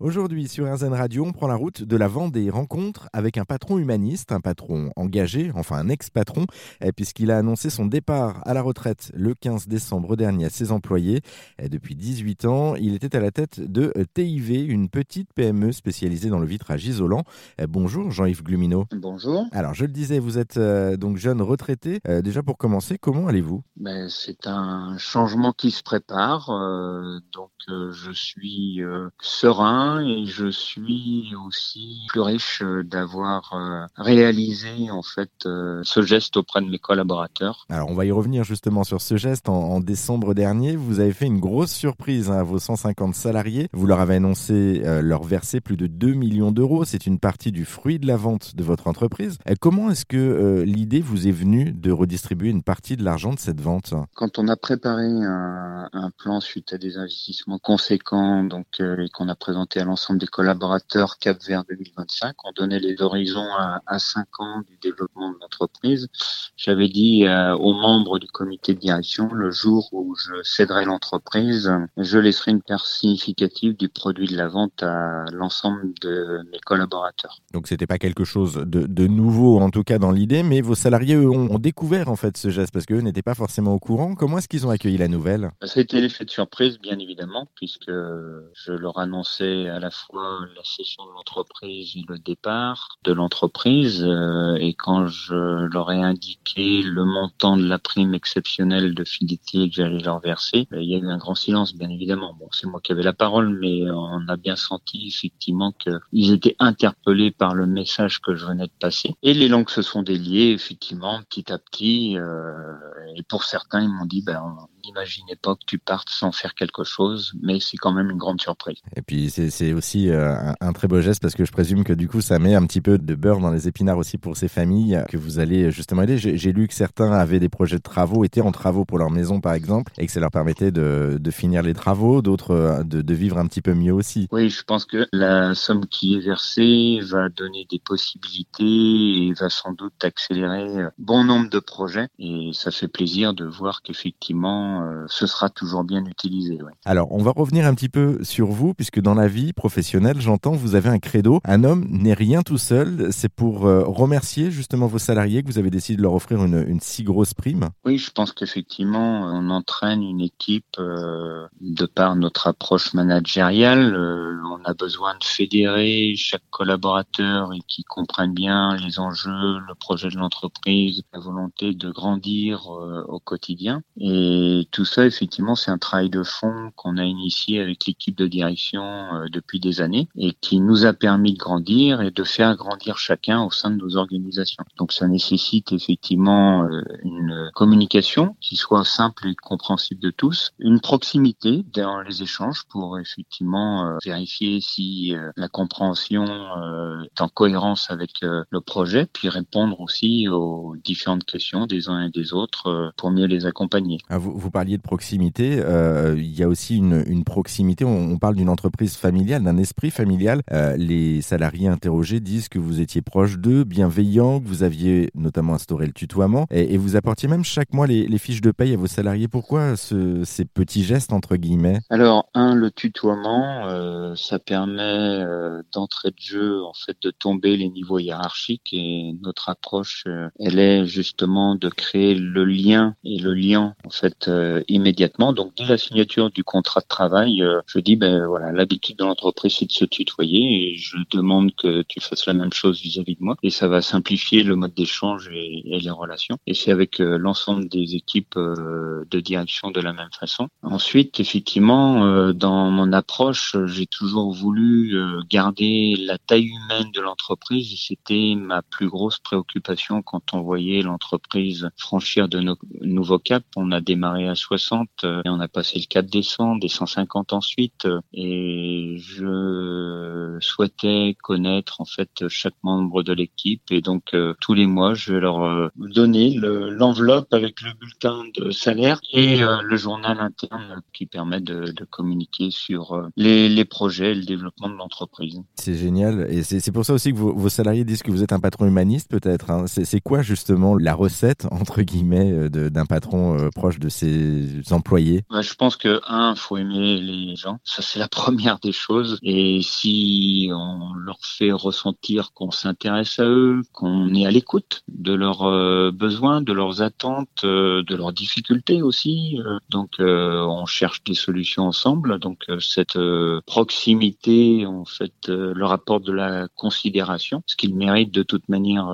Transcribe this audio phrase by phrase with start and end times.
[0.00, 3.78] Aujourd'hui sur RZN Radio, on prend la route de la Vendée, rencontre avec un patron
[3.78, 6.46] humaniste, un patron engagé, enfin un ex-patron,
[6.80, 10.72] eh, puisqu'il a annoncé son départ à la retraite le 15 décembre dernier à ses
[10.72, 11.20] employés.
[11.60, 16.28] Eh, depuis 18 ans, il était à la tête de TIV, une petite PME spécialisée
[16.28, 17.22] dans le vitrage isolant.
[17.58, 18.86] Eh, bonjour Jean-Yves Glumineau.
[18.96, 19.46] Bonjour.
[19.52, 22.00] Alors je le disais, vous êtes euh, donc jeune retraité.
[22.08, 23.62] Euh, déjà pour commencer, comment allez-vous?
[23.76, 28.82] Ben, C'est un changement qui se prépare, euh, donc je suis
[29.20, 36.02] serein et je suis aussi plus riche euh, d'avoir euh, réalisé en fait euh, ce
[36.02, 37.66] geste auprès de mes collaborateurs.
[37.68, 39.48] Alors on va y revenir justement sur ce geste.
[39.48, 43.68] En, décembre dernier, vous avez fait une grosse surprise hein, à vos 150 salariés.
[43.72, 46.84] Vous leur avez annoncé leur verser plus de 2 millions d'euros.
[46.84, 49.38] C'est une partie du fruit de la vente de votre entreprise.
[49.60, 53.60] comment est-ce que l'idée vous est venue de redistribuer une partie de l'argent de cette
[53.60, 53.94] vente?
[54.14, 59.28] Quand on a préparé un, un, plan suite à des investissements conséquents donc et qu'on
[59.28, 62.34] a présenté l'ensemble des collaborateurs Cap vers 2025.
[62.44, 66.08] On donnait les horizons à, à 5 ans du développement de l'entreprise.
[66.56, 71.72] J'avais dit euh, aux membres du comité de direction, le jour où je céderai l'entreprise,
[71.96, 77.38] je laisserai une part significative du produit de la vente à l'ensemble de mes collaborateurs.
[77.52, 80.74] Donc c'était pas quelque chose de, de, nouveau, en tout cas dans l'idée, mais vos
[80.74, 84.14] salariés eux, ont, découvert en fait ce geste parce qu'eux n'étaient pas forcément au courant.
[84.14, 85.50] Comment est-ce qu'ils ont accueilli la nouvelle?
[85.62, 90.40] Ça a été l'effet de surprise, bien évidemment, puisque je leur annonçais à la fois
[90.56, 94.04] la cession de l'entreprise et le départ de l'entreprise.
[94.04, 99.68] Euh, et quand je leur ai indiqué le montant de la prime exceptionnelle de fidélité
[99.68, 102.34] que j'allais leur verser, euh, il y a eu un grand silence, bien évidemment.
[102.38, 106.56] Bon, c'est moi qui avais la parole, mais on a bien senti effectivement qu'ils étaient
[106.58, 109.14] interpellés par le message que je venais de passer.
[109.22, 112.16] Et les langues se sont déliées, effectivement, petit à petit.
[112.18, 112.74] Euh,
[113.16, 116.84] et pour certains, ils m'ont dit, ben, n'imaginez pas que tu partes sans faire quelque
[116.84, 118.78] chose, mais c'est quand même une grande surprise.
[118.96, 122.08] Et puis c'est aussi euh, un, très beau geste parce que je présume que du
[122.08, 125.02] coup ça met un petit peu de beurre dans les épinards aussi pour ces familles
[125.08, 126.18] que vous allez justement aider.
[126.18, 129.40] J'ai lu que certains avaient des projets de travaux, étaient en travaux pour leur maison
[129.40, 133.02] par exemple, et que ça leur permettait de, de finir les travaux, d'autres euh, de,
[133.02, 134.28] de, vivre un petit peu mieux aussi.
[134.32, 139.48] Oui, je pense que la somme qui est versée va donner des possibilités et va
[139.50, 142.08] sans doute accélérer euh, bon nombre de projets.
[142.18, 146.58] Et ça fait plaisir de voir qu'effectivement euh, ce sera toujours bien utilisé.
[146.84, 150.52] Alors, on va revenir un petit peu sur vous, puisque dans la vie professionnelle, j'entends,
[150.52, 151.40] vous avez un credo.
[151.44, 153.08] Un homme n'est rien tout seul.
[153.12, 156.80] C'est pour euh, remercier justement vos salariés que vous avez décidé de leur offrir une,
[156.80, 157.68] si grosse prime.
[157.84, 163.96] Oui, je pense qu'effectivement, on entraîne une équipe euh, de par notre approche managériale.
[163.96, 170.08] on a besoin de fédérer chaque collaborateur et qui comprenne bien les enjeux, le projet
[170.08, 173.82] de l'entreprise, la volonté de grandir au quotidien.
[173.96, 178.26] Et tout ça, effectivement, c'est un travail de fond qu'on a initié avec l'équipe de
[178.26, 182.56] direction euh, depuis des années et qui nous a permis de grandir et de faire
[182.56, 184.64] grandir chacun au sein de nos organisations.
[184.76, 190.80] Donc ça nécessite effectivement euh, une communication qui soit simple et compréhensible de tous, une
[190.80, 198.10] proximité dans les échanges pour effectivement euh, vérifier si la compréhension est en cohérence avec
[198.22, 203.26] le projet, puis répondre aussi aux différentes questions des uns et des autres pour mieux
[203.26, 203.98] les accompagner.
[204.08, 204.18] Ah,
[204.54, 209.42] parliez de proximité, euh, il y a aussi une, proximité, on, parle d'une entreprise familiale,
[209.42, 210.42] d'un esprit familial.
[210.52, 215.54] Euh, les salariés interrogés disent que vous étiez proche d'eux, bienveillant, que vous aviez notamment
[215.54, 218.86] instauré le tutoiement, et, vous apportiez même chaque mois les, fiches de paye à vos
[218.86, 219.26] salariés.
[219.26, 221.80] Pourquoi ces petits gestes, entre guillemets?
[221.90, 225.24] Alors, un, le tutoiement, euh, ça permet
[225.72, 230.04] d'entrée de jeu, en fait, de tomber les niveaux hiérarchiques, et notre approche,
[230.38, 235.32] elle est justement de créer le lien, et le lien, en fait, euh, immédiatement.
[235.32, 239.04] Donc dès la signature du contrat de travail, euh, je dis ben voilà, l'habitude de
[239.04, 243.16] l'entreprise c'est de se tutoyer et je demande que tu fasses la même chose vis-à-vis
[243.16, 246.36] de moi et ça va simplifier le mode d'échange et, les relations.
[246.46, 250.48] Et c'est avec euh, l'ensemble des équipes de direction de la même façon.
[250.62, 254.96] Ensuite, effectivement, dans mon approche, j'ai toujours voulu
[255.28, 260.82] garder la taille humaine de l'entreprise et c'était ma plus grosse préoccupation quand on voyait
[260.82, 263.46] l'entreprise franchir de nouveaux caps.
[263.56, 267.32] On a démarré à 60 euh, et on a passé le 4 décembre, des 150
[267.32, 267.86] ensuite.
[267.86, 274.54] Euh, et je souhaitais connaître en fait chaque membre de l'équipe et donc euh, tous
[274.54, 280.20] les mois je vais leur donner l'enveloppe avec le bulletin de salaire et le journal
[280.20, 285.40] interne qui permet de, communiquer sur les, projets et le développement de l'entreprise.
[285.54, 288.32] C'est génial et c'est pour ça aussi que vos, vos, salariés disent que vous êtes
[288.32, 289.50] un patron humaniste peut-être.
[289.50, 289.66] Hein.
[289.66, 294.23] C'est quoi justement la recette entre guillemets d'un patron proche de ses
[294.70, 297.58] employés Je pense que, un, faut aimer les gens.
[297.64, 299.18] Ça, c'est la première des choses.
[299.22, 305.12] Et si on leur fait ressentir qu'on s'intéresse à eux, qu'on est à l'écoute de
[305.12, 309.40] leurs euh, besoins, de leurs attentes, euh, de leurs difficultés aussi.
[309.44, 312.18] Euh, donc, on cherche des solutions ensemble.
[312.18, 312.98] Donc, cette
[313.46, 318.86] proximité, en fait, leur apporte de la considération, ce qu'ils méritent de toute manière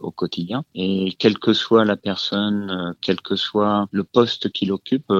[0.00, 0.64] au quotidien.
[0.74, 5.12] Et quelle que soit la personne, quel que soit le poste qu'il occupe,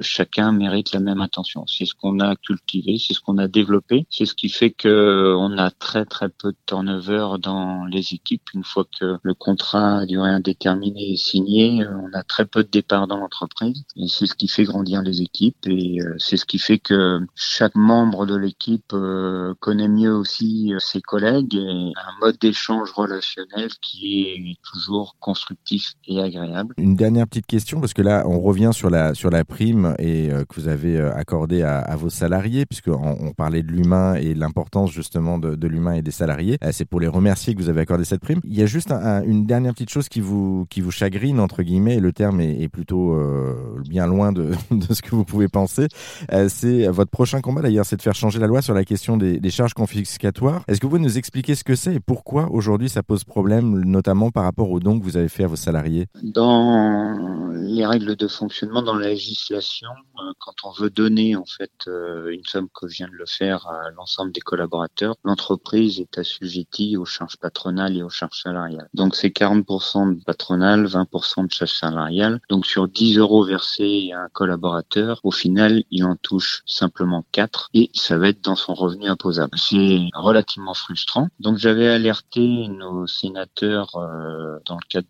[0.00, 1.66] chacun mérite la même attention.
[1.66, 5.34] C'est ce qu'on a cultivé, c'est ce qu'on a développé, c'est ce qui fait que
[5.38, 9.98] on a très très peu de turnover dans les équipes une fois que le contrat
[9.98, 11.86] à durée indéterminée est signé.
[11.86, 15.22] On a très peu de départs dans l'entreprise et c'est ce qui fait grandir les
[15.22, 20.14] équipes et euh, c'est ce qui fait que chaque membre de l'équipe euh, connaît mieux
[20.14, 26.74] aussi euh, ses collègues et un mode d'échange relationnel qui est toujours constructif et agréable.
[26.78, 30.28] Une dernière petite question parce que là on revient sur la sur la prime et
[30.48, 35.38] que vous avez accordée à, vos salariés puisque on, parlait de l'humain et l'importance justement
[35.38, 36.58] de, l'humain et des salariés.
[36.72, 38.40] C'est pour les remercier que vous avez accordé cette prime.
[38.44, 41.96] Il y a juste une dernière petite chose qui vous, qui vous chagrine, entre guillemets,
[41.96, 45.88] et le terme est, plutôt euh, bien loin de, de, ce que vous pouvez penser.
[46.32, 49.16] Euh, c'est votre prochain combat, d'ailleurs, c'est de faire changer la loi sur la question
[49.16, 50.62] des, charges confiscatoires.
[50.68, 53.80] Est-ce que vous pouvez nous expliquer ce que c'est et pourquoi aujourd'hui ça pose problème,
[53.84, 56.06] notamment par rapport aux dons que vous avez fait à vos salariés?
[56.22, 61.72] Dans les règles de fonctionnement, dans la législation, euh, quand on veut donner en fait
[61.86, 66.96] une somme que je viens de le faire à l'ensemble des collaborateurs, l'entreprise est assujettie
[66.96, 68.88] aux charges patronales et aux charges salariales.
[68.94, 72.40] Donc c'est 40% de patronal, 20% de charges salariales.
[72.48, 77.70] Donc sur 10 euros versés à un collaborateur, au final, il en touche simplement 4
[77.74, 79.58] et ça va être dans son revenu imposable.
[79.58, 81.28] C'est relativement frustrant.
[81.40, 85.08] Donc j'avais alerté nos sénateurs euh, dans le cadre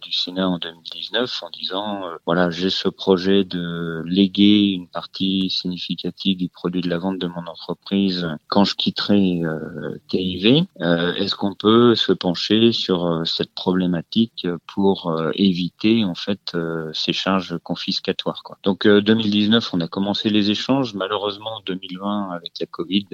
[0.00, 5.50] du Sénat en 2019 en disant euh, voilà, j'ai ce projet de léguer une partie
[5.50, 10.66] significative du produit de la vente de mon entreprise quand je quitterai euh, TIV.
[10.80, 16.56] Euh, est-ce qu'on peut se pencher sur euh, cette problématique pour euh, éviter en fait
[16.92, 18.58] ces charges confiscatoires quoi?
[18.62, 20.94] Donc 2019, on a commencé les échanges.
[20.94, 23.06] Malheureusement, 2020 avec la Covid,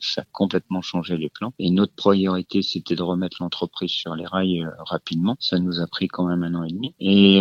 [0.00, 1.52] ça a complètement changé les plans.
[1.58, 5.36] Et notre priorité, c'était de remettre l'entreprise sur les rails rapidement.
[5.38, 6.94] Ça nous a pris quand même un an et demi.
[6.98, 7.40] Et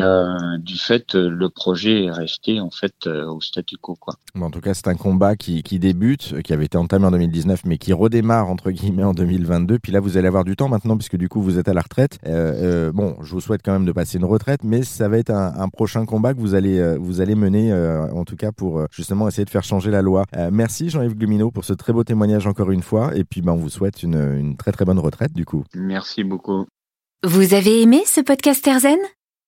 [0.60, 4.16] du fait, le projet est resté en fait au statu quo quoi.
[4.36, 7.12] Bon, en tout cas, c'est un combat qui, qui débute, qui avait été entamé en
[7.12, 9.80] 2019, mais qui redémarre entre guillemets en 2022.
[9.80, 11.82] Puis là, vous allez avoir du temps maintenant, puisque du coup, vous êtes à la
[11.82, 12.18] retraite.
[12.26, 15.18] Euh, euh, bon, je vous souhaite quand même de passer une retraite, mais ça va
[15.18, 18.36] être un, un prochain combat que vous allez, euh, vous allez mener, euh, en tout
[18.36, 20.26] cas pour euh, justement essayer de faire changer la loi.
[20.52, 23.16] merci Jean-Yves Glumineau pour ce très beau témoignage encore une fois.
[23.16, 25.64] Et puis, ben, on vous souhaite une, une très très bonne retraite du coup.
[25.76, 26.66] Merci beaucoup.
[27.24, 28.98] Vous avez aimé ce podcast Erzen